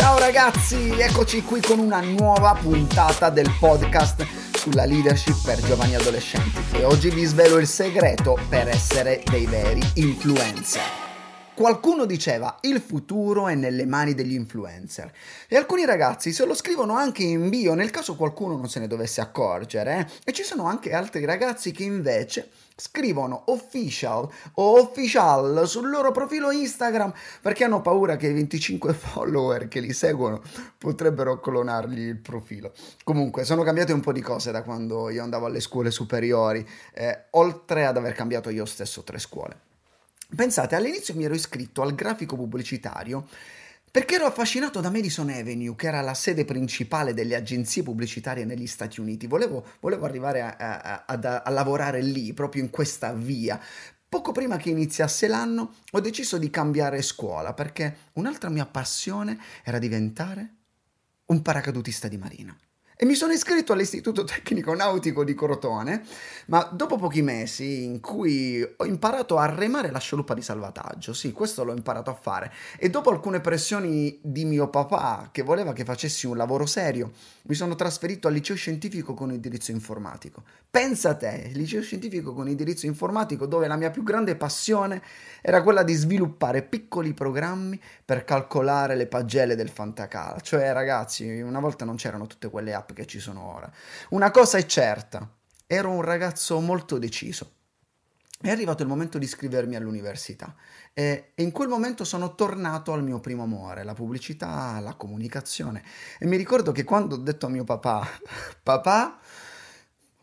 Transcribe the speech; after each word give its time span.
Ciao 0.00 0.18
ragazzi, 0.18 0.98
eccoci 0.98 1.42
qui 1.42 1.60
con 1.60 1.78
una 1.78 2.00
nuova 2.00 2.54
puntata 2.58 3.28
del 3.28 3.54
podcast 3.60 4.26
sulla 4.56 4.86
leadership 4.86 5.44
per 5.44 5.60
giovani 5.60 5.94
adolescenti 5.94 6.58
e 6.72 6.84
oggi 6.84 7.10
vi 7.10 7.24
svelo 7.24 7.58
il 7.58 7.66
segreto 7.66 8.38
per 8.48 8.68
essere 8.68 9.22
dei 9.28 9.44
veri 9.44 9.82
influencer. 9.96 10.99
Qualcuno 11.60 12.06
diceva 12.06 12.56
il 12.62 12.80
futuro 12.80 13.46
è 13.46 13.54
nelle 13.54 13.84
mani 13.84 14.14
degli 14.14 14.32
influencer 14.32 15.12
e 15.46 15.58
alcuni 15.58 15.84
ragazzi 15.84 16.32
se 16.32 16.46
lo 16.46 16.54
scrivono 16.54 16.94
anche 16.94 17.22
in 17.22 17.50
bio 17.50 17.74
nel 17.74 17.90
caso 17.90 18.16
qualcuno 18.16 18.56
non 18.56 18.70
se 18.70 18.80
ne 18.80 18.86
dovesse 18.86 19.20
accorgere 19.20 19.98
eh? 19.98 20.06
e 20.24 20.32
ci 20.32 20.42
sono 20.42 20.64
anche 20.64 20.94
altri 20.94 21.22
ragazzi 21.26 21.70
che 21.70 21.82
invece 21.82 22.48
scrivono 22.74 23.42
official 23.48 24.26
o 24.54 24.80
official 24.80 25.68
sul 25.68 25.90
loro 25.90 26.12
profilo 26.12 26.50
Instagram 26.50 27.12
perché 27.42 27.64
hanno 27.64 27.82
paura 27.82 28.16
che 28.16 28.28
i 28.28 28.32
25 28.32 28.94
follower 28.94 29.68
che 29.68 29.80
li 29.80 29.92
seguono 29.92 30.40
potrebbero 30.78 31.40
clonargli 31.40 32.00
il 32.00 32.16
profilo. 32.16 32.72
Comunque 33.04 33.44
sono 33.44 33.64
cambiate 33.64 33.92
un 33.92 34.00
po' 34.00 34.12
di 34.12 34.22
cose 34.22 34.50
da 34.50 34.62
quando 34.62 35.10
io 35.10 35.22
andavo 35.22 35.44
alle 35.44 35.60
scuole 35.60 35.90
superiori, 35.90 36.66
eh, 36.94 37.24
oltre 37.32 37.84
ad 37.84 37.98
aver 37.98 38.14
cambiato 38.14 38.48
io 38.48 38.64
stesso 38.64 39.02
tre 39.02 39.18
scuole. 39.18 39.68
Pensate, 40.34 40.76
all'inizio 40.76 41.14
mi 41.14 41.24
ero 41.24 41.34
iscritto 41.34 41.82
al 41.82 41.94
grafico 41.94 42.36
pubblicitario 42.36 43.26
perché 43.90 44.14
ero 44.14 44.26
affascinato 44.26 44.80
da 44.80 44.88
Madison 44.88 45.28
Avenue, 45.30 45.74
che 45.74 45.88
era 45.88 46.00
la 46.00 46.14
sede 46.14 46.44
principale 46.44 47.12
delle 47.12 47.34
agenzie 47.34 47.82
pubblicitarie 47.82 48.44
negli 48.44 48.68
Stati 48.68 49.00
Uniti. 49.00 49.26
Volevo, 49.26 49.66
volevo 49.80 50.04
arrivare 50.04 50.42
a, 50.42 50.56
a, 50.56 51.04
a, 51.06 51.42
a 51.42 51.50
lavorare 51.50 52.00
lì, 52.00 52.32
proprio 52.32 52.62
in 52.62 52.70
questa 52.70 53.12
via. 53.12 53.60
Poco 54.08 54.30
prima 54.30 54.56
che 54.58 54.70
iniziasse 54.70 55.26
l'anno 55.26 55.74
ho 55.90 56.00
deciso 56.00 56.38
di 56.38 56.50
cambiare 56.50 57.02
scuola 57.02 57.52
perché 57.52 57.96
un'altra 58.14 58.48
mia 58.48 58.66
passione 58.66 59.38
era 59.64 59.78
diventare 59.78 60.54
un 61.26 61.42
paracadutista 61.42 62.06
di 62.06 62.16
marina 62.16 62.56
e 63.02 63.06
mi 63.06 63.14
sono 63.14 63.32
iscritto 63.32 63.72
all'Istituto 63.72 64.24
Tecnico 64.24 64.74
Nautico 64.74 65.24
di 65.24 65.34
Crotone, 65.34 66.02
ma 66.48 66.68
dopo 66.70 66.98
pochi 66.98 67.22
mesi 67.22 67.84
in 67.84 67.98
cui 67.98 68.62
ho 68.62 68.84
imparato 68.84 69.38
a 69.38 69.46
remare 69.46 69.90
la 69.90 69.98
scialuppa 69.98 70.34
di 70.34 70.42
salvataggio, 70.42 71.14
sì, 71.14 71.32
questo 71.32 71.64
l'ho 71.64 71.72
imparato 71.72 72.10
a 72.10 72.14
fare, 72.14 72.52
e 72.76 72.90
dopo 72.90 73.08
alcune 73.08 73.40
pressioni 73.40 74.18
di 74.20 74.44
mio 74.44 74.68
papà 74.68 75.30
che 75.32 75.40
voleva 75.40 75.72
che 75.72 75.84
facessi 75.84 76.26
un 76.26 76.36
lavoro 76.36 76.66
serio, 76.66 77.12
mi 77.44 77.54
sono 77.54 77.74
trasferito 77.74 78.28
al 78.28 78.34
liceo 78.34 78.54
scientifico 78.54 79.14
con 79.14 79.32
indirizzo 79.32 79.70
informatico. 79.70 80.42
Pensa 80.70 81.08
a 81.08 81.14
te, 81.14 81.52
liceo 81.54 81.80
scientifico 81.80 82.34
con 82.34 82.48
indirizzo 82.48 82.84
informatico 82.84 83.46
dove 83.46 83.66
la 83.66 83.76
mia 83.76 83.88
più 83.88 84.02
grande 84.02 84.36
passione 84.36 85.02
era 85.40 85.62
quella 85.62 85.82
di 85.82 85.94
sviluppare 85.94 86.62
piccoli 86.62 87.14
programmi 87.14 87.80
per 88.04 88.24
calcolare 88.24 88.94
le 88.94 89.06
pagelle 89.06 89.56
del 89.56 89.70
fantacala. 89.70 90.38
Cioè, 90.40 90.70
ragazzi, 90.74 91.40
una 91.40 91.60
volta 91.60 91.86
non 91.86 91.96
c'erano 91.96 92.26
tutte 92.26 92.50
quelle 92.50 92.74
app 92.74 92.89
che 92.92 93.06
ci 93.06 93.18
sono 93.18 93.44
ora. 93.44 93.70
Una 94.10 94.30
cosa 94.30 94.58
è 94.58 94.66
certa, 94.66 95.28
ero 95.66 95.90
un 95.90 96.02
ragazzo 96.02 96.58
molto 96.60 96.98
deciso. 96.98 97.52
È 98.42 98.48
arrivato 98.48 98.82
il 98.82 98.88
momento 98.88 99.18
di 99.18 99.26
iscrivermi 99.26 99.76
all'università 99.76 100.54
e, 100.94 101.32
in 101.36 101.50
quel 101.50 101.68
momento 101.68 102.04
sono 102.04 102.34
tornato 102.34 102.92
al 102.94 103.02
mio 103.02 103.20
primo 103.20 103.42
amore, 103.42 103.84
la 103.84 103.92
pubblicità, 103.92 104.80
la 104.80 104.94
comunicazione. 104.94 105.84
E 106.18 106.26
mi 106.26 106.38
ricordo 106.38 106.72
che 106.72 106.84
quando 106.84 107.16
ho 107.16 107.18
detto 107.18 107.44
a 107.44 107.50
mio 107.50 107.64
papà, 107.64 108.08
papà, 108.62 109.18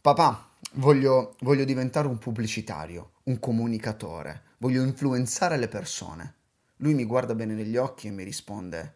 papà, 0.01 0.49
voglio, 0.73 1.35
voglio 1.41 1.63
diventare 1.63 2.07
un 2.07 2.17
pubblicitario, 2.17 3.11
un 3.25 3.39
comunicatore, 3.39 4.43
voglio 4.57 4.81
influenzare 4.81 5.57
le 5.57 5.67
persone. 5.67 6.33
Lui 6.77 6.95
mi 6.95 7.05
guarda 7.05 7.35
bene 7.35 7.53
negli 7.53 7.77
occhi 7.77 8.07
e 8.07 8.11
mi 8.11 8.23
risponde, 8.23 8.95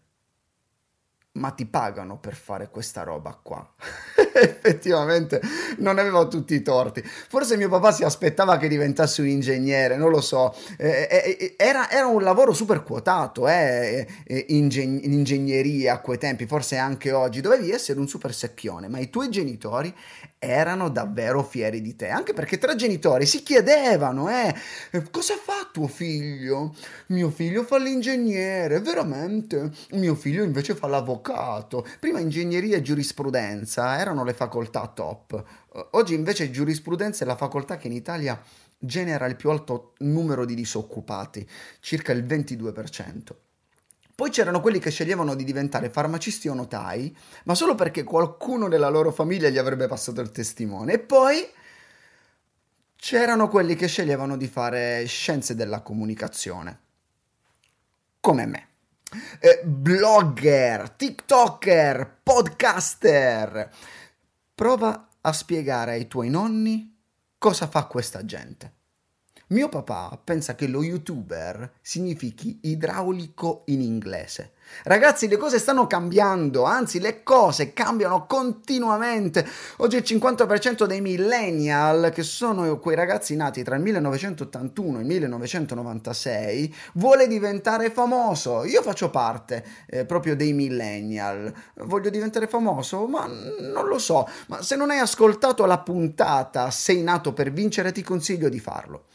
ma 1.42 1.50
ti 1.50 1.66
pagano 1.66 2.20
per 2.20 2.36
fare 2.36 2.70
questa 2.70 3.02
roba 3.02 3.38
qua. 3.42 3.67
Effettivamente 4.34 5.41
non 5.79 5.97
aveva 5.97 6.25
tutti 6.28 6.53
i 6.53 6.62
torti. 6.62 7.02
Forse 7.02 7.57
mio 7.57 7.68
papà 7.68 7.91
si 7.91 8.03
aspettava 8.03 8.57
che 8.57 8.68
diventassi 8.68 9.22
un 9.22 9.28
ingegnere, 9.28 9.97
non 9.97 10.12
lo 10.12 10.22
so. 10.22 10.56
Eh, 10.78 11.07
eh, 11.09 11.38
eh 11.40 11.56
era, 11.57 11.90
era, 11.90 12.06
un 12.06 12.22
lavoro 12.22 12.53
super 12.53 12.84
quotato, 12.84 13.47
eh 13.47 14.07
ingeg- 14.47 15.03
ingegneria 15.03 15.94
a 15.94 16.00
quei 16.00 16.19
tempi, 16.19 16.46
forse 16.46 16.78
anche 16.78 17.12
oggi. 17.12 17.41
Dovevi 17.41 17.72
essere 17.72 18.00
un 18.00 18.07
super 18.07 18.34
secchione, 18.34 18.88
ma 18.88 19.00
i 19.00 19.09
tuoi 19.09 19.30
genitori 19.30 19.94
erano 20.44 20.90
davvero 20.90 21.44
fieri 21.44 21.81
di 21.81 21.96
te, 21.96 22.09
anche 22.09 22.34
perché 22.34 22.57
tra 22.57 22.74
genitori 22.74 23.28
si 23.28 23.44
chiedevano, 23.44 24.28
eh, 24.28 24.56
cosa 25.12 25.35
fa 25.35 25.69
tuo 25.72 25.85
figlio? 25.85 26.74
Mio 27.07 27.29
figlio 27.29 27.62
fa 27.62 27.78
l'ingegnere, 27.78 28.80
veramente? 28.80 29.69
Mio 29.91 30.16
figlio 30.16 30.44
invece 30.44 30.74
fa 30.74 30.88
l'avvocato. 30.88 31.85
Prima 32.00 32.19
ingegneria 32.19 32.78
e 32.78 32.81
giurisprudenza 32.81 34.00
erano 34.00 34.24
le 34.24 34.34
facoltà 34.34 34.88
top. 34.88 35.44
Oggi 35.91 36.16
invece 36.16 36.50
giurisprudenza 36.50 37.24
è 37.24 37.28
la 37.28 37.35
facoltà 37.35 37.78
che 37.78 37.85
in 37.85 37.94
Italia 37.94 38.41
genera 38.80 39.28
il 39.28 39.35
più 39.35 39.51
alto 39.51 39.94
numero 40.00 40.44
di 40.46 40.56
disoccupati, 40.56 41.47
circa 41.81 42.13
il 42.13 42.25
22%. 42.25 43.50
Poi 44.14 44.30
c'erano 44.30 44.62
quelli 44.62 44.80
che 44.80 44.92
sceglievano 44.92 45.36
di 45.36 45.44
diventare 45.44 45.90
farmacisti 45.90 46.48
o 46.48 46.54
notai, 46.54 47.16
ma 47.46 47.56
solo 47.56 47.76
perché 47.76 48.04
qualcuno 48.04 48.68
della 48.68 48.90
loro 48.90 49.12
famiglia 49.12 49.50
gli 49.50 49.58
avrebbe 49.58 49.88
passato 49.88 50.22
il 50.22 50.32
testimone. 50.32 50.94
E 50.94 51.00
poi 51.00 51.48
c'erano 52.96 53.48
quelli 53.50 53.76
che 53.76 53.88
sceglievano 53.88 54.38
di 54.38 54.48
fare 54.48 55.06
scienze 55.06 55.56
della 55.56 55.82
comunicazione, 55.82 56.80
come 58.20 58.46
me. 58.46 58.68
Eh, 59.40 59.62
blogger, 59.64 60.92
TikToker, 60.92 62.20
podcaster. 62.24 63.70
Prova 64.54 65.08
a 65.22 65.34
spiegare 65.34 65.94
ai 65.94 66.08
tuoi 66.08 66.30
nonni 66.30 66.96
cosa 67.38 67.68
fa 67.68 67.86
questa 67.86 68.24
gente. 68.24 68.81
Mio 69.51 69.67
papà 69.67 70.17
pensa 70.23 70.56
che 70.56 70.66
lo 70.66 70.81
youtuber 70.81 71.73
significhi 71.81 72.59
idraulico 72.62 73.63
in 73.66 73.81
inglese. 73.81 74.53
Ragazzi, 74.84 75.28
le 75.28 75.35
cose 75.35 75.59
stanno 75.59 75.88
cambiando, 75.88 76.63
anzi 76.63 77.01
le 77.01 77.22
cose 77.22 77.73
cambiano 77.73 78.25
continuamente. 78.28 79.45
Oggi 79.78 79.97
il 79.97 80.03
50% 80.06 80.85
dei 80.85 81.01
millennial, 81.01 82.12
che 82.13 82.23
sono 82.23 82.79
quei 82.79 82.95
ragazzi 82.95 83.35
nati 83.35 83.62
tra 83.62 83.75
il 83.75 83.81
1981 83.81 85.00
e 85.00 85.01
il 85.01 85.07
1996, 85.07 86.75
vuole 86.94 87.28
diventare 87.28 87.91
famoso. 87.91 88.63
Io 88.63 88.81
faccio 88.81 89.09
parte 89.09 89.66
eh, 89.88 90.06
proprio 90.06 90.33
dei 90.38 90.53
millennial. 90.53 91.53
Voglio 91.83 92.09
diventare 92.09 92.47
famoso? 92.47 93.06
Ma 93.06 93.28
non 93.28 93.85
lo 93.85 94.00
so. 94.00 94.25
Ma 94.47 94.62
se 94.62 94.78
non 94.78 94.91
hai 94.91 95.00
ascoltato 95.00 95.66
la 95.66 95.79
puntata 95.79 96.72
Sei 96.72 97.01
nato 97.01 97.33
per 97.33 97.51
vincere, 97.51 97.91
ti 97.91 98.01
consiglio 98.01 98.47
di 98.47 98.62
farlo. 98.62 99.07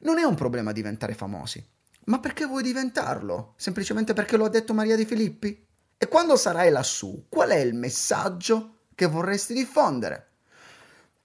Non 0.00 0.18
è 0.18 0.22
un 0.22 0.34
problema 0.34 0.72
diventare 0.72 1.14
famosi. 1.14 1.64
Ma 2.04 2.20
perché 2.20 2.46
vuoi 2.46 2.62
diventarlo? 2.62 3.54
Semplicemente 3.56 4.14
perché 4.14 4.36
lo 4.36 4.44
ha 4.44 4.48
detto 4.48 4.74
Maria 4.74 4.96
Di 4.96 5.04
Filippi? 5.04 5.66
E 5.98 6.08
quando 6.08 6.36
sarai 6.36 6.70
lassù, 6.70 7.26
qual 7.28 7.50
è 7.50 7.58
il 7.58 7.74
messaggio 7.74 8.84
che 8.94 9.06
vorresti 9.06 9.52
diffondere? 9.52 10.26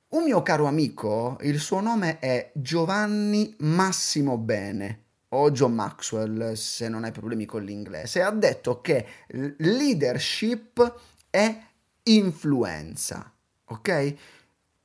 Un 0.10 0.24
mio 0.24 0.42
caro 0.42 0.66
amico, 0.66 1.38
il 1.42 1.60
suo 1.60 1.80
nome 1.80 2.20
è 2.20 2.52
Giovanni 2.54 3.56
Massimo 3.60 4.38
Bene, 4.38 5.04
o 5.30 5.52
John 5.52 5.74
Maxwell 5.74 6.54
se 6.54 6.88
non 6.88 7.04
hai 7.04 7.12
problemi 7.12 7.46
con 7.46 7.64
l'inglese, 7.64 8.22
ha 8.22 8.32
detto 8.32 8.82
che 8.82 9.06
leadership 9.28 11.00
è 11.30 11.62
influenza, 12.04 13.34
ok? 13.66 14.16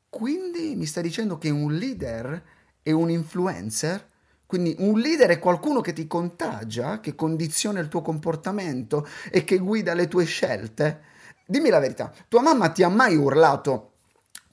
Quindi 0.08 0.74
mi 0.76 0.86
sta 0.86 1.00
dicendo 1.00 1.36
che 1.36 1.50
un 1.50 1.74
leader 1.74 2.42
è 2.88 2.92
un 2.92 3.10
influencer? 3.10 4.06
Quindi 4.46 4.74
un 4.78 4.98
leader 4.98 5.28
è 5.28 5.38
qualcuno 5.38 5.82
che 5.82 5.92
ti 5.92 6.06
contagia, 6.06 7.00
che 7.00 7.14
condiziona 7.14 7.80
il 7.80 7.88
tuo 7.88 8.00
comportamento 8.00 9.06
e 9.30 9.44
che 9.44 9.58
guida 9.58 9.92
le 9.92 10.08
tue 10.08 10.24
scelte? 10.24 11.02
Dimmi 11.46 11.68
la 11.68 11.80
verità, 11.80 12.10
tua 12.28 12.40
mamma 12.40 12.70
ti 12.70 12.82
ha 12.82 12.88
mai 12.88 13.14
urlato 13.14 13.92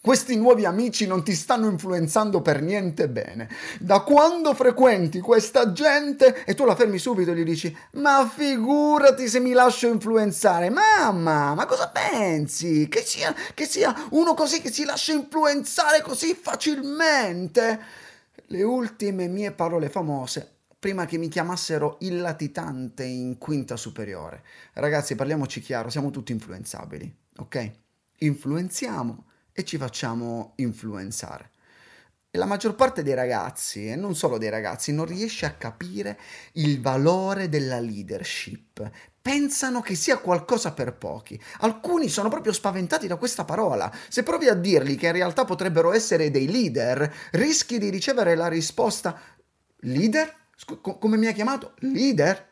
questi 0.06 0.36
nuovi 0.36 0.66
amici 0.66 1.08
non 1.08 1.24
ti 1.24 1.34
stanno 1.34 1.68
influenzando 1.68 2.40
per 2.40 2.62
niente 2.62 3.10
bene. 3.10 3.50
Da 3.80 4.02
quando 4.02 4.54
frequenti 4.54 5.20
questa 5.20 5.72
gente 5.72 6.44
e 6.46 6.54
tu 6.54 6.64
la 6.64 6.76
fermi 6.76 7.00
subito 7.00 7.32
e 7.32 7.36
gli 7.36 7.44
dici: 7.44 7.76
Ma 7.94 8.32
figurati 8.32 9.28
se 9.28 9.40
mi 9.40 9.52
lascio 9.52 9.88
influenzare. 9.88 10.70
Mamma, 10.70 11.56
ma 11.56 11.66
cosa 11.66 11.90
pensi? 11.90 12.88
Che 12.88 13.02
sia, 13.02 13.34
che 13.56 13.66
sia 13.66 13.96
uno 14.12 14.36
così 14.36 14.62
che 14.62 14.72
si 14.72 14.86
lascia 14.86 15.14
influenzare 15.14 16.04
così 16.04 16.38
facilmente? 16.40 18.04
Le 18.50 18.62
ultime 18.62 19.28
mie 19.28 19.52
parole 19.52 19.90
famose 19.90 20.56
prima 20.78 21.06
che 21.08 21.18
mi 21.18 21.30
chiamassero 21.30 21.98
il 22.02 22.22
latitante 22.22 23.04
in 23.04 23.40
quinta 23.40 23.76
superiore. 23.76 24.44
Ragazzi, 24.74 25.16
parliamoci 25.16 25.60
chiaro, 25.60 25.90
siamo 25.90 26.12
tutti 26.12 26.32
influenzabili, 26.32 27.12
ok? 27.38 27.72
Influenziamo 28.20 29.26
e 29.52 29.64
ci 29.64 29.78
facciamo 29.78 30.54
influenzare. 30.58 31.54
E 32.36 32.38
la 32.38 32.46
maggior 32.46 32.76
parte 32.76 33.02
dei 33.02 33.14
ragazzi, 33.14 33.88
e 33.88 33.96
non 33.96 34.14
solo 34.14 34.38
dei 34.38 34.50
ragazzi, 34.50 34.92
non 34.92 35.06
riesce 35.06 35.46
a 35.46 35.54
capire 35.54 36.20
il 36.56 36.82
valore 36.82 37.48
della 37.48 37.80
leadership. 37.80 38.92
Pensano 39.22 39.80
che 39.80 39.96
sia 39.96 40.18
qualcosa 40.18 40.74
per 40.74 40.96
pochi. 40.96 41.42
Alcuni 41.60 42.10
sono 42.10 42.28
proprio 42.28 42.52
spaventati 42.52 43.08
da 43.08 43.16
questa 43.16 43.46
parola. 43.46 43.90
Se 44.10 44.24
provi 44.24 44.50
a 44.50 44.54
dirgli 44.54 44.98
che 44.98 45.06
in 45.06 45.14
realtà 45.14 45.46
potrebbero 45.46 45.94
essere 45.94 46.30
dei 46.30 46.52
leader, 46.52 47.10
rischi 47.32 47.80
di 47.80 47.90
ricevere 47.90 48.36
la 48.36 48.50
risposta 48.50 49.18
Leader? 49.78 50.36
Come 50.82 51.16
mi 51.16 51.28
ha 51.28 51.32
chiamato? 51.32 51.72
Leader? 51.80 52.50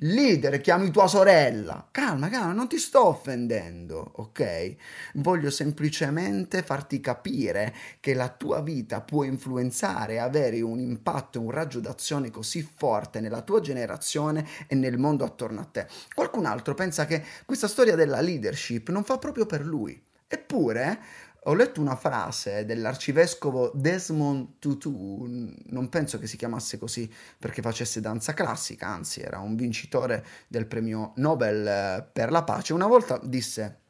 Leader, 0.00 0.60
chiami 0.60 0.90
tua 0.90 1.06
sorella. 1.06 1.88
Calma, 1.90 2.28
calma, 2.28 2.52
non 2.52 2.68
ti 2.68 2.76
sto 2.76 3.06
offendendo, 3.06 4.12
ok? 4.16 4.74
Voglio 5.14 5.48
semplicemente 5.48 6.62
farti 6.62 7.00
capire 7.00 7.74
che 7.98 8.12
la 8.12 8.28
tua 8.28 8.60
vita 8.60 9.00
può 9.00 9.22
influenzare 9.22 10.14
e 10.14 10.18
avere 10.18 10.60
un 10.60 10.80
impatto, 10.80 11.40
un 11.40 11.50
raggio 11.50 11.80
d'azione 11.80 12.30
così 12.30 12.60
forte 12.60 13.20
nella 13.20 13.40
tua 13.40 13.60
generazione 13.60 14.46
e 14.66 14.74
nel 14.74 14.98
mondo 14.98 15.24
attorno 15.24 15.60
a 15.62 15.64
te. 15.64 15.86
Qualcun 16.14 16.44
altro 16.44 16.74
pensa 16.74 17.06
che 17.06 17.24
questa 17.46 17.66
storia 17.66 17.94
della 17.96 18.20
leadership 18.20 18.90
non 18.90 19.02
fa 19.02 19.16
proprio 19.16 19.46
per 19.46 19.64
lui. 19.64 19.98
Eppure 20.28 20.98
ho 21.48 21.54
letto 21.54 21.80
una 21.80 21.96
frase 21.96 22.64
dell'arcivescovo 22.64 23.70
Desmond 23.74 24.58
Tutu, 24.58 25.26
non 25.66 25.88
penso 25.88 26.18
che 26.18 26.26
si 26.26 26.36
chiamasse 26.36 26.76
così 26.76 27.12
perché 27.38 27.62
facesse 27.62 28.00
danza 28.00 28.34
classica, 28.34 28.88
anzi 28.88 29.20
era 29.20 29.38
un 29.38 29.54
vincitore 29.54 30.24
del 30.48 30.66
premio 30.66 31.12
Nobel 31.16 31.66
eh, 31.66 32.08
per 32.12 32.32
la 32.32 32.42
pace. 32.42 32.72
Una 32.72 32.86
volta 32.86 33.20
disse 33.22 33.80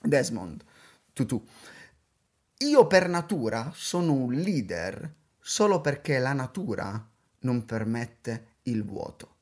Desmond 0.00 0.62
Tutu, 1.12 1.42
io 2.58 2.86
per 2.86 3.08
natura 3.08 3.72
sono 3.74 4.12
un 4.12 4.34
leader 4.34 5.14
solo 5.38 5.80
perché 5.80 6.18
la 6.18 6.34
natura 6.34 7.02
non 7.40 7.64
permette 7.64 8.56
il 8.64 8.84
vuoto. 8.84 9.36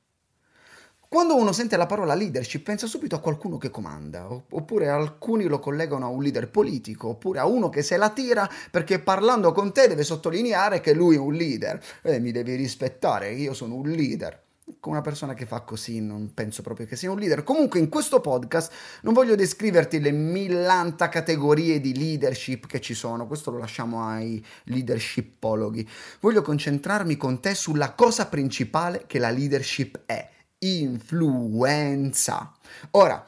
Quando 1.10 1.36
uno 1.36 1.52
sente 1.52 1.78
la 1.78 1.86
parola 1.86 2.12
leadership 2.12 2.62
pensa 2.62 2.86
subito 2.86 3.14
a 3.14 3.20
qualcuno 3.20 3.56
che 3.56 3.70
comanda, 3.70 4.28
oppure 4.28 4.90
alcuni 4.90 5.44
lo 5.44 5.58
collegano 5.58 6.04
a 6.04 6.10
un 6.10 6.22
leader 6.22 6.50
politico, 6.50 7.08
oppure 7.08 7.38
a 7.38 7.46
uno 7.46 7.70
che 7.70 7.82
se 7.82 7.96
la 7.96 8.10
tira 8.10 8.46
perché 8.70 8.98
parlando 8.98 9.52
con 9.52 9.72
te 9.72 9.88
deve 9.88 10.04
sottolineare 10.04 10.80
che 10.82 10.92
lui 10.92 11.14
è 11.14 11.18
un 11.18 11.32
leader. 11.32 11.82
Eh, 12.02 12.18
mi 12.18 12.30
devi 12.30 12.54
rispettare, 12.56 13.32
io 13.32 13.54
sono 13.54 13.76
un 13.76 13.88
leader. 13.88 14.38
Con 14.80 14.92
una 14.92 15.00
persona 15.00 15.32
che 15.32 15.46
fa 15.46 15.62
così 15.62 15.98
non 16.02 16.34
penso 16.34 16.60
proprio 16.60 16.86
che 16.86 16.94
sia 16.94 17.10
un 17.10 17.18
leader. 17.18 17.42
Comunque 17.42 17.78
in 17.78 17.88
questo 17.88 18.20
podcast 18.20 18.70
non 19.00 19.14
voglio 19.14 19.34
descriverti 19.34 20.00
le 20.00 20.12
millanta 20.12 21.08
categorie 21.08 21.80
di 21.80 21.96
leadership 21.96 22.66
che 22.66 22.82
ci 22.82 22.92
sono, 22.92 23.26
questo 23.26 23.50
lo 23.50 23.56
lasciamo 23.56 24.04
ai 24.06 24.44
leadershipologhi. 24.64 25.88
Voglio 26.20 26.42
concentrarmi 26.42 27.16
con 27.16 27.40
te 27.40 27.54
sulla 27.54 27.94
cosa 27.94 28.26
principale 28.26 29.04
che 29.06 29.18
la 29.18 29.30
leadership 29.30 30.00
è 30.04 30.36
influenza. 30.60 32.52
Ora, 32.92 33.24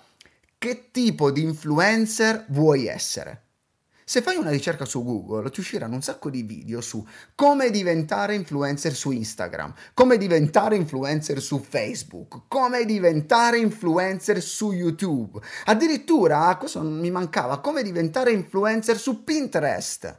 che 0.59 0.91
tipo 0.91 1.31
di 1.31 1.43
influencer 1.43 2.47
vuoi 2.49 2.87
essere? 2.87 3.45
Se 4.11 4.23
fai 4.23 4.35
una 4.35 4.51
ricerca 4.51 4.85
su 4.85 5.05
Google 5.05 5.51
ti 5.51 5.61
usciranno 5.61 5.95
un 5.95 6.03
sacco 6.03 6.31
di 6.31 6.43
video 6.43 6.81
su 6.81 7.07
come 7.37 7.71
diventare 7.71 8.35
influencer 8.35 8.93
su 8.93 9.13
Instagram, 9.13 9.73
come 9.95 10.17
diventare 10.17 10.75
influencer 10.75 11.41
su 11.41 11.61
Facebook, 11.61 12.43
come 12.49 12.85
diventare 12.85 13.59
influencer 13.59 14.43
su 14.43 14.73
YouTube. 14.73 15.41
Addirittura, 15.67 16.57
questo 16.57 16.83
mi 16.83 17.13
mancava, 17.13 17.61
come 17.61 17.85
diventare 17.85 18.33
influencer 18.33 18.99
su 18.99 19.23
Pinterest. 19.23 20.19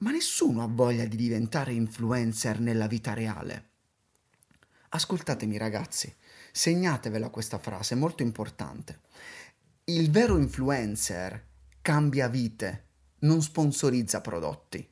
Ma 0.00 0.10
nessuno 0.10 0.62
ha 0.62 0.68
voglia 0.70 1.06
di 1.06 1.16
diventare 1.16 1.72
influencer 1.72 2.60
nella 2.60 2.86
vita 2.86 3.14
reale. 3.14 3.69
Ascoltatemi 4.92 5.56
ragazzi, 5.56 6.12
segnatevela 6.50 7.28
questa 7.28 7.58
frase, 7.58 7.94
è 7.94 7.96
molto 7.96 8.24
importante. 8.24 9.02
Il 9.84 10.10
vero 10.10 10.36
influencer 10.36 11.46
cambia 11.80 12.26
vite, 12.26 12.86
non 13.20 13.40
sponsorizza 13.40 14.20
prodotti. 14.20 14.84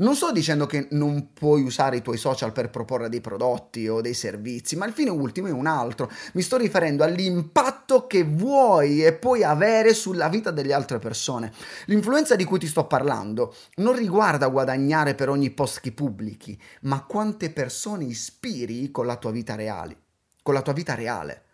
Non 0.00 0.14
sto 0.14 0.32
dicendo 0.32 0.64
che 0.64 0.88
non 0.92 1.34
puoi 1.34 1.62
usare 1.62 1.98
i 1.98 2.02
tuoi 2.02 2.16
social 2.16 2.52
per 2.52 2.70
proporre 2.70 3.10
dei 3.10 3.20
prodotti 3.20 3.86
o 3.86 4.00
dei 4.00 4.14
servizi, 4.14 4.74
ma 4.74 4.86
il 4.86 4.94
fine 4.94 5.10
ultimo 5.10 5.48
è 5.48 5.52
un 5.52 5.66
altro. 5.66 6.10
Mi 6.32 6.40
sto 6.40 6.56
riferendo 6.56 7.04
all'impatto 7.04 8.06
che 8.06 8.24
vuoi 8.24 9.04
e 9.04 9.12
puoi 9.12 9.44
avere 9.44 9.92
sulla 9.92 10.28
vita 10.28 10.50
delle 10.50 10.72
altre 10.72 10.98
persone. 10.98 11.52
L'influenza 11.84 12.34
di 12.34 12.44
cui 12.44 12.58
ti 12.58 12.66
sto 12.66 12.86
parlando 12.86 13.54
non 13.76 13.94
riguarda 13.94 14.48
guadagnare 14.48 15.14
per 15.14 15.28
ogni 15.28 15.50
post 15.50 15.80
che 15.80 15.92
pubblichi, 15.92 16.58
ma 16.82 17.04
quante 17.04 17.50
persone 17.50 18.04
ispiri 18.04 18.90
con 18.90 19.04
la 19.04 19.16
tua 19.16 19.32
vita 19.32 19.54
reale. 19.54 19.96
Con 20.42 20.54
la 20.54 20.62
tua 20.62 20.72
vita 20.72 20.94
reale. 20.94 21.44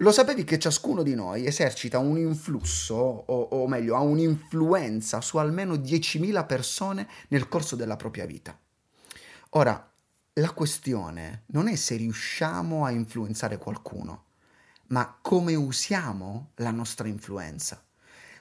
Lo 0.00 0.12
sapevi 0.12 0.44
che 0.44 0.60
ciascuno 0.60 1.02
di 1.02 1.16
noi 1.16 1.44
esercita 1.44 1.98
un 1.98 2.18
influsso, 2.18 2.94
o, 2.94 3.40
o, 3.50 3.66
meglio, 3.66 3.96
ha 3.96 4.00
un'influenza 4.00 5.20
su 5.20 5.38
almeno 5.38 5.74
10.000 5.74 6.46
persone 6.46 7.08
nel 7.28 7.48
corso 7.48 7.74
della 7.74 7.96
propria 7.96 8.24
vita? 8.24 8.56
Ora, 9.50 9.92
la 10.34 10.52
questione 10.52 11.42
non 11.46 11.66
è 11.66 11.74
se 11.74 11.96
riusciamo 11.96 12.84
a 12.84 12.92
influenzare 12.92 13.58
qualcuno, 13.58 14.26
ma 14.88 15.18
come 15.20 15.56
usiamo 15.56 16.50
la 16.56 16.70
nostra 16.70 17.08
influenza. 17.08 17.82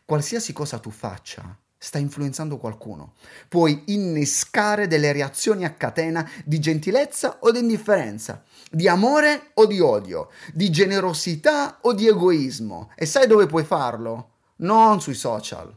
Qualsiasi 0.06 0.54
cosa 0.54 0.78
tu 0.78 0.92
faccia, 0.92 1.58
sta 1.78 1.98
influenzando 2.00 2.58
qualcuno. 2.58 3.14
Puoi 3.48 3.84
innescare 3.88 4.88
delle 4.88 5.12
reazioni 5.12 5.64
a 5.64 5.74
catena 5.74 6.28
di 6.44 6.60
gentilezza 6.60 7.38
o 7.42 7.52
di 7.52 7.60
indifferenza, 7.60 8.44
di 8.70 8.88
amore 8.88 9.52
o 9.56 9.66
di 9.66 9.80
odio, 9.80 10.30
di 10.54 10.70
generosità 10.70 11.78
o 11.82 11.94
di 11.94 12.08
egoismo. 12.08 12.92
E 12.96 13.06
sai 13.06 13.28
dove 13.28 13.46
puoi 13.46 13.64
farlo? 13.64 14.32
Non 14.58 15.02
sui 15.02 15.14
social. 15.14 15.76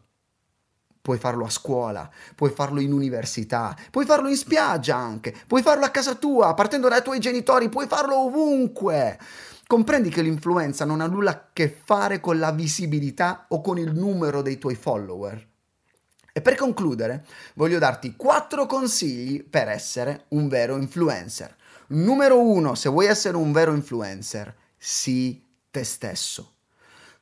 Puoi 1.02 1.18
farlo 1.18 1.46
a 1.46 1.50
scuola, 1.50 2.08
puoi 2.34 2.50
farlo 2.50 2.78
in 2.78 2.92
università, 2.92 3.74
puoi 3.90 4.04
farlo 4.04 4.28
in 4.28 4.36
spiaggia 4.36 4.96
anche, 4.96 5.34
puoi 5.46 5.62
farlo 5.62 5.86
a 5.86 5.90
casa 5.90 6.14
tua, 6.14 6.52
partendo 6.52 6.88
dai 6.88 7.02
tuoi 7.02 7.18
genitori, 7.18 7.70
puoi 7.70 7.86
farlo 7.86 8.16
ovunque. 8.16 9.18
Comprendi 9.66 10.10
che 10.10 10.20
l'influenza 10.20 10.84
non 10.84 11.00
ha 11.00 11.06
nulla 11.06 11.30
a 11.30 11.48
che 11.52 11.74
fare 11.84 12.20
con 12.20 12.38
la 12.38 12.50
visibilità 12.52 13.46
o 13.48 13.60
con 13.62 13.78
il 13.78 13.94
numero 13.94 14.42
dei 14.42 14.58
tuoi 14.58 14.74
follower. 14.74 15.49
E 16.40 16.42
per 16.42 16.54
concludere, 16.54 17.26
voglio 17.52 17.78
darti 17.78 18.16
quattro 18.16 18.64
consigli 18.64 19.44
per 19.44 19.68
essere 19.68 20.24
un 20.28 20.48
vero 20.48 20.78
influencer. 20.78 21.54
Numero 21.88 22.40
uno, 22.40 22.74
se 22.74 22.88
vuoi 22.88 23.08
essere 23.08 23.36
un 23.36 23.52
vero 23.52 23.74
influencer, 23.74 24.56
sii 24.78 25.46
te 25.70 25.84
stesso. 25.84 26.54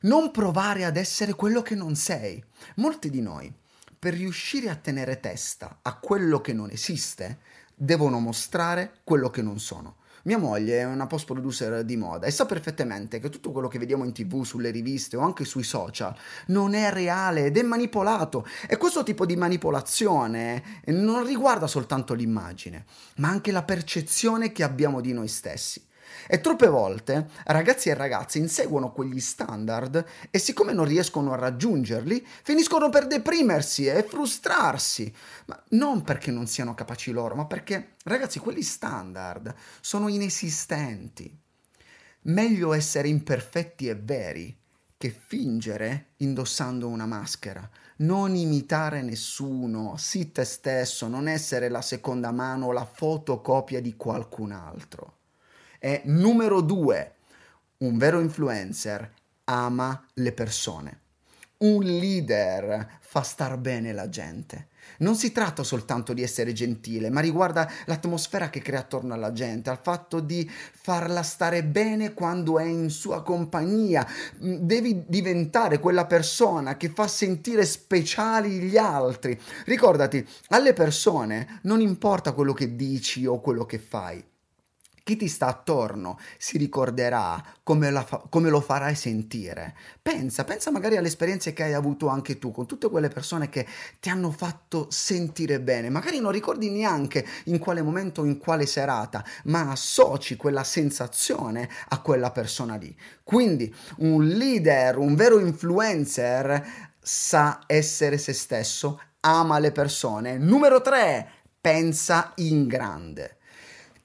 Non 0.03 0.31
provare 0.31 0.85
ad 0.85 0.95
essere 0.95 1.33
quello 1.33 1.61
che 1.61 1.75
non 1.75 1.97
sei. 1.97 2.41
Molti 2.75 3.09
di 3.09 3.19
noi, 3.19 3.53
per 3.99 4.13
riuscire 4.13 4.69
a 4.69 4.77
tenere 4.77 5.19
testa 5.19 5.79
a 5.81 5.97
quello 5.97 6.39
che 6.39 6.53
non 6.53 6.69
esiste, 6.69 7.39
devono 7.75 8.19
mostrare 8.19 9.01
quello 9.03 9.29
che 9.29 9.41
non 9.41 9.59
sono. 9.59 9.97
Mia 10.23 10.37
moglie 10.37 10.79
è 10.79 10.85
una 10.85 11.07
post 11.07 11.25
producer 11.25 11.83
di 11.83 11.95
moda 11.95 12.27
e 12.27 12.31
sa 12.31 12.45
perfettamente 12.45 13.19
che 13.19 13.29
tutto 13.29 13.51
quello 13.51 13.67
che 13.67 13.79
vediamo 13.79 14.03
in 14.03 14.11
tv, 14.11 14.43
sulle 14.43 14.69
riviste 14.69 15.17
o 15.17 15.21
anche 15.21 15.45
sui 15.45 15.63
social 15.63 16.15
non 16.47 16.73
è 16.73 16.91
reale 16.91 17.45
ed 17.45 17.57
è 17.57 17.61
manipolato. 17.61 18.45
E 18.67 18.77
questo 18.77 19.03
tipo 19.03 19.25
di 19.25 19.35
manipolazione 19.35 20.81
non 20.87 21.25
riguarda 21.25 21.67
soltanto 21.67 22.13
l'immagine, 22.13 22.85
ma 23.17 23.29
anche 23.29 23.51
la 23.51 23.63
percezione 23.63 24.51
che 24.51 24.63
abbiamo 24.63 25.01
di 25.01 25.13
noi 25.13 25.27
stessi. 25.27 25.87
E 26.27 26.41
troppe 26.41 26.67
volte 26.67 27.29
ragazzi 27.45 27.89
e 27.89 27.93
ragazze 27.93 28.37
inseguono 28.37 28.91
quegli 28.91 29.19
standard 29.19 30.05
e 30.29 30.39
siccome 30.39 30.73
non 30.73 30.85
riescono 30.85 31.33
a 31.33 31.37
raggiungerli, 31.37 32.25
finiscono 32.43 32.89
per 32.89 33.07
deprimersi 33.07 33.85
e 33.85 34.03
frustrarsi. 34.03 35.13
Ma 35.45 35.61
non 35.69 36.01
perché 36.01 36.31
non 36.31 36.47
siano 36.47 36.73
capaci 36.73 37.11
loro, 37.11 37.35
ma 37.35 37.45
perché, 37.45 37.95
ragazzi, 38.03 38.39
quegli 38.39 38.61
standard 38.61 39.53
sono 39.81 40.07
inesistenti. 40.07 41.35
Meglio 42.23 42.73
essere 42.73 43.07
imperfetti 43.07 43.87
e 43.87 43.95
veri 43.95 44.57
che 44.97 45.09
fingere 45.09 46.07
indossando 46.17 46.89
una 46.89 47.05
maschera. 47.05 47.67
Non 47.99 48.35
imitare 48.35 49.01
nessuno, 49.01 49.95
sii 49.95 50.33
te 50.33 50.43
stesso, 50.43 51.07
non 51.07 51.29
essere 51.29 51.69
la 51.69 51.81
seconda 51.81 52.31
mano 52.31 52.67
o 52.67 52.71
la 52.73 52.85
fotocopia 52.85 53.79
di 53.79 53.95
qualcun 53.95 54.51
altro. 54.51 55.18
E 55.79 56.01
numero 56.03 56.59
due, 56.59 57.13
un 57.77 57.97
vero 57.97 58.19
influencer 58.19 59.13
ama 59.45 60.05
le 60.15 60.33
persone. 60.33 60.99
Un 61.59 61.83
leader 61.83 62.99
fa 62.99 63.21
star 63.21 63.57
bene 63.57 63.93
la 63.93 64.09
gente. 64.09 64.67
Non 64.99 65.15
si 65.15 65.31
tratta 65.31 65.63
soltanto 65.63 66.11
di 66.11 66.21
essere 66.21 66.51
gentile, 66.51 67.09
ma 67.09 67.21
riguarda 67.21 67.69
l'atmosfera 67.85 68.49
che 68.49 68.61
crea 68.61 68.79
attorno 68.79 69.13
alla 69.13 69.31
gente, 69.31 69.69
al 69.69 69.79
fatto 69.81 70.19
di 70.19 70.49
farla 70.49 71.23
stare 71.23 71.63
bene 71.63 72.13
quando 72.13 72.59
è 72.59 72.65
in 72.65 72.89
sua 72.89 73.23
compagnia. 73.23 74.05
Mm, 74.43 74.55
devi 74.59 75.03
diventare 75.07 75.79
quella 75.79 76.05
persona 76.05 76.75
che 76.75 76.89
fa 76.89 77.07
sentire 77.07 77.65
speciali 77.65 78.59
gli 78.59 78.77
altri. 78.77 79.39
Ricordati, 79.65 80.27
alle 80.49 80.73
persone 80.73 81.59
non 81.63 81.79
importa 81.79 82.33
quello 82.33 82.53
che 82.53 82.75
dici 82.75 83.25
o 83.25 83.39
quello 83.39 83.65
che 83.65 83.79
fai 83.79 84.21
chi 85.09 85.15
ti 85.15 85.27
sta 85.27 85.47
attorno 85.47 86.19
si 86.37 86.59
ricorderà 86.59 87.43
come, 87.63 87.91
fa- 88.05 88.23
come, 88.29 88.51
lo 88.51 88.61
farai 88.61 88.93
sentire. 88.93 89.75
Pensa, 90.03 90.43
pensa 90.43 90.69
magari 90.69 90.97
alle 90.97 91.07
esperienze 91.07 91.51
che 91.51 91.63
hai 91.63 91.73
avuto 91.73 92.09
anche 92.09 92.37
tu 92.37 92.51
con 92.51 92.67
tutte 92.67 92.89
quelle 92.89 93.07
persone 93.07 93.49
che 93.49 93.65
ti 93.99 94.09
hanno 94.09 94.29
fatto 94.29 94.85
sentire 94.91 95.59
bene. 95.61 95.89
Magari 95.89 96.19
non 96.19 96.31
ricordi 96.31 96.69
neanche 96.69 97.25
in 97.45 97.57
quale 97.57 97.81
momento 97.81 98.23
in 98.23 98.37
quale 98.37 98.67
serata, 98.67 99.25
ma 99.45 99.71
associ 99.71 100.35
quella 100.35 100.63
sensazione 100.63 101.67
a 101.87 102.01
quella 102.01 102.29
persona 102.29 102.75
lì. 102.75 102.95
Quindi 103.23 103.73
un 103.97 104.27
leader, 104.27 104.99
un 104.99 105.15
vero 105.15 105.39
influencer 105.39 106.87
sa 107.01 107.61
essere 107.65 108.19
se 108.19 108.33
stesso, 108.33 109.01
ama 109.21 109.57
le 109.57 109.71
persone. 109.71 110.37
Numero 110.37 110.81
3, 110.81 111.27
pensa 111.59 112.33
in 112.35 112.67
grande. 112.67 113.37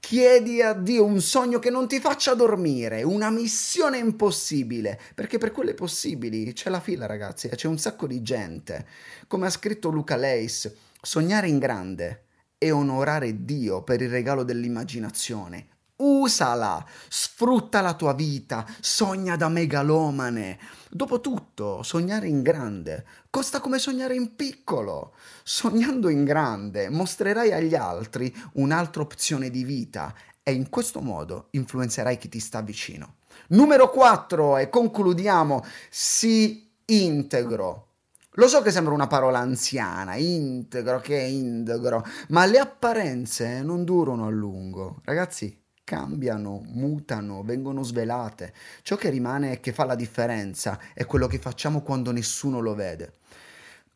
Chiedi 0.07 0.61
a 0.61 0.75
Dio 0.75 1.03
un 1.03 1.19
sogno 1.23 1.59
che 1.59 1.71
non 1.71 1.89
ti 1.89 1.99
faccia 1.99 2.35
dormire, 2.35 3.03
una 3.03 3.31
missione 3.31 3.97
impossibile, 3.97 5.01
perché 5.15 5.39
per 5.39 5.51
quelle 5.51 5.73
possibili 5.73 6.53
c'è 6.53 6.69
la 6.69 6.79
fila, 6.79 7.07
ragazzi, 7.07 7.49
c'è 7.49 7.67
un 7.69 7.79
sacco 7.79 8.07
di 8.07 8.21
gente. 8.21 8.87
Come 9.27 9.47
ha 9.47 9.51
scritto 9.51 9.89
Luca 9.89 10.17
Leis, 10.17 10.71
sognare 11.01 11.49
in 11.49 11.59
grande 11.59 12.27
e 12.59 12.71
onorare 12.71 13.47
Dio 13.47 13.83
per 13.83 14.03
il 14.03 14.11
regalo 14.11 14.43
dell'immaginazione. 14.43 15.69
Usala, 16.07 16.85
sfrutta 17.09 17.81
la 17.81 17.95
tua 17.95 18.13
vita, 18.13 18.67
sogna 18.81 19.37
da 19.37 19.49
megalomane. 19.49 20.59
Dopotutto, 20.91 21.83
sognare 21.83 22.29
in 22.29 22.43
grande 22.43 23.05
costa 23.35 23.59
come 23.59 23.81
sognare 23.81 24.15
in 24.15 24.37
piccolo. 24.37 25.15
Sognando 25.43 26.09
in 26.09 26.23
grande 26.23 26.89
mostrerai 26.89 27.53
agli 27.53 27.75
altri 27.75 28.33
un'altra 28.53 29.03
opzione 29.03 29.51
di 29.51 29.65
vita 29.65 30.15
e 30.41 30.53
in 30.53 30.69
questo 30.69 31.01
modo 31.01 31.49
influenzerai 31.51 32.17
chi 32.17 32.29
ti 32.29 32.39
sta 32.39 32.61
vicino. 32.61 33.17
Numero 33.49 33.91
4 33.91 34.59
e 34.59 34.69
concludiamo, 34.69 35.65
sii 35.91 36.71
integro. 36.85 37.89
Lo 38.35 38.47
so 38.47 38.63
che 38.63 38.71
sembra 38.71 38.95
una 38.95 39.09
parola 39.09 39.41
anziana, 39.41 40.15
integro, 40.15 41.01
che 41.01 41.19
è 41.19 41.25
integro, 41.25 42.07
ma 42.29 42.45
le 42.47 42.61
apparenze 42.61 43.63
non 43.63 43.83
durano 43.83 44.27
a 44.27 44.31
lungo. 44.31 45.01
Ragazzi, 45.03 45.64
cambiano, 45.85 46.63
mutano, 46.65 47.43
vengono 47.43 47.83
svelate. 47.83 48.53
Ciò 48.83 48.97
che 48.97 49.11
rimane 49.11 49.53
e 49.53 49.61
che 49.61 49.73
fa 49.73 49.85
la 49.85 49.95
differenza 49.95 50.81
è 50.95 51.05
quello 51.05 51.27
che 51.27 51.39
facciamo 51.39 51.83
quando 51.83 52.11
nessuno 52.11 52.61
lo 52.61 52.75
vede. 52.75 53.15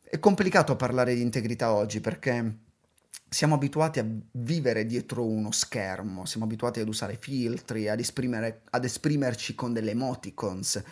È 0.04 0.18
complicato 0.18 0.76
parlare 0.76 1.14
di 1.14 1.22
integrità 1.22 1.72
oggi 1.72 2.00
perché 2.00 2.66
siamo 3.28 3.54
abituati 3.54 3.98
a 3.98 4.06
vivere 4.32 4.86
dietro 4.86 5.24
uno 5.24 5.50
schermo, 5.50 6.24
siamo 6.24 6.46
abituati 6.46 6.80
ad 6.80 6.88
usare 6.88 7.18
filtri, 7.20 7.88
ad, 7.88 8.02
ad 8.70 8.84
esprimerci 8.84 9.54
con 9.54 9.72
delle 9.72 9.90
emoticons, 9.90 10.82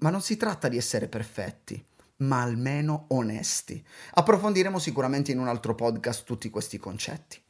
ma 0.00 0.10
non 0.10 0.20
si 0.22 0.36
tratta 0.36 0.68
di 0.68 0.76
essere 0.76 1.08
perfetti 1.08 1.84
ma 2.18 2.42
almeno 2.42 3.04
onesti. 3.08 3.80
Approfondiremo 4.14 4.80
sicuramente 4.80 5.30
in 5.30 5.38
un 5.38 5.46
altro 5.46 5.76
podcast 5.76 6.24
tutti 6.24 6.50
questi 6.50 6.76
concetti. 6.78 7.40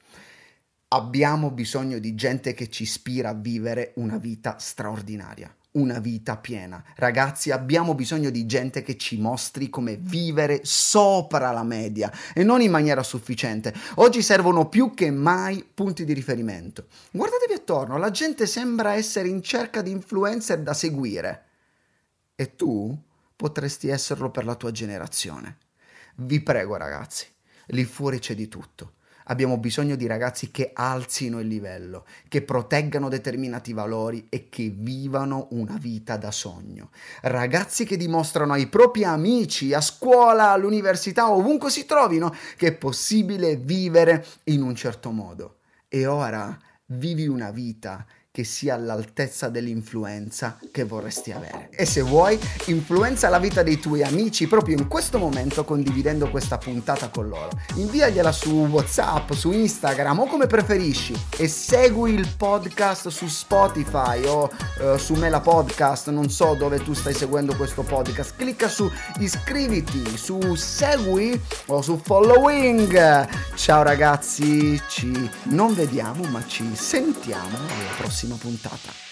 Abbiamo 0.91 1.51
bisogno 1.51 1.99
di 1.99 2.15
gente 2.15 2.55
che 2.55 2.71
ci 2.71 2.85
ispira 2.85 3.29
a 3.29 3.35
vivere 3.35 3.93
una 3.97 4.17
vita 4.17 4.57
straordinaria, 4.59 5.55
una 5.73 5.99
vita 5.99 6.39
piena. 6.39 6.83
Ragazzi, 6.97 7.51
abbiamo 7.51 7.95
bisogno 7.95 8.31
di 8.31 8.47
gente 8.47 8.81
che 8.81 8.97
ci 8.97 9.21
mostri 9.21 9.69
come 9.69 9.97
vivere 9.97 10.61
sopra 10.63 11.51
la 11.51 11.63
media 11.63 12.11
e 12.33 12.43
non 12.43 12.63
in 12.63 12.71
maniera 12.71 13.03
sufficiente. 13.03 13.75
Oggi 13.97 14.23
servono 14.23 14.71
più 14.71 14.95
che 14.95 15.11
mai 15.11 15.63
punti 15.63 16.07
di 16.07 16.15
riferimento. 16.15 16.87
Guardatevi 17.11 17.53
attorno, 17.53 17.99
la 17.99 18.11
gente 18.11 18.47
sembra 18.47 18.95
essere 18.95 19.29
in 19.29 19.43
cerca 19.43 19.83
di 19.83 19.91
influencer 19.91 20.61
da 20.61 20.73
seguire. 20.73 21.45
E 22.35 22.57
tu 22.57 22.99
potresti 23.37 23.89
esserlo 23.89 24.31
per 24.31 24.47
la 24.47 24.55
tua 24.55 24.71
generazione. 24.71 25.59
Vi 26.17 26.41
prego, 26.41 26.77
ragazzi, 26.77 27.27
lì 27.67 27.85
fuori 27.85 28.21
c'è 28.21 28.35
di 28.35 28.49
tutto 28.49 28.93
Abbiamo 29.31 29.59
bisogno 29.59 29.95
di 29.95 30.07
ragazzi 30.07 30.51
che 30.51 30.71
alzino 30.73 31.41
il 31.41 31.47
livello, 31.47 32.05
che 32.29 32.43
proteggano 32.43 33.09
determinati 33.09 33.73
valori 33.73 34.27
e 34.29 34.49
che 34.49 34.73
vivano 34.75 35.49
una 35.51 35.77
vita 35.79 36.17
da 36.17 36.31
sogno. 36.31 36.91
Ragazzi 37.23 37.85
che 37.85 37.97
dimostrano 37.97 38.55
ai 38.55 38.69
propri 38.69 39.05
amici, 39.05 39.75
a 39.75 39.81
scuola, 39.81 40.51
all'università, 40.51 41.31
ovunque 41.31 41.71
si 41.71 41.85
trovino, 41.85 42.35
che 42.57 42.69
è 42.69 42.73
possibile 42.73 43.57
vivere 43.57 44.25
in 44.45 44.63
un 44.63 44.75
certo 44.75 45.11
modo. 45.11 45.59
E 45.89 46.07
ora 46.07 46.59
vivi 46.87 47.27
una 47.27 47.51
vita 47.51 48.07
che 48.39 48.45
sia 48.45 48.75
all'altezza 48.75 49.49
dell'influenza 49.49 50.61
che 50.71 50.85
vorresti 50.85 51.33
avere. 51.33 51.71
E 51.73 51.85
se 51.85 52.03
vuoi, 52.03 52.39
influenza 52.67 53.29
la 53.29 53.41
vita 53.41 53.65
dei 53.65 53.81
tuoi 53.81 54.05
amici 54.05 54.47
proprio 54.47 54.77
in 54.79 54.87
questo 54.87 55.19
momento 55.19 55.65
condividendo 55.65 56.31
questa 56.31 56.57
puntata 56.57 57.09
con 57.09 57.27
loro. 57.27 57.49
Inviagliela 57.75 58.31
su 58.31 58.69
WhatsApp, 58.71 59.33
su 59.33 59.51
Instagram 59.51 60.21
o 60.21 60.27
come 60.27 60.47
preferisci 60.47 61.21
e 61.37 61.49
segui 61.49 62.15
il 62.15 62.29
podcast 62.37 63.09
su 63.09 63.27
Spotify 63.27 64.25
o 64.27 64.49
uh, 64.83 64.97
su 64.99 65.15
Mela 65.15 65.41
Podcast, 65.41 66.11
non 66.11 66.31
so 66.31 66.55
dove 66.55 66.79
tu 66.79 66.93
stai 66.93 67.15
seguendo 67.15 67.57
questo 67.57 67.83
podcast. 67.83 68.37
Clicca 68.37 68.69
su 68.69 68.89
iscriviti, 69.19 70.17
su 70.17 70.55
segui 70.55 71.41
o 71.67 71.83
su 71.83 72.01
following. 72.01 73.29
Ciao 73.57 73.83
ragazzi, 73.83 74.81
ci 74.87 75.29
non 75.47 75.75
vediamo 75.75 76.23
ma 76.29 76.47
ci 76.47 76.71
sentiamo 76.77 77.57
alla 77.57 77.97
prossima 77.97 78.28
prossima 78.29 78.37
puntata. 78.37 79.08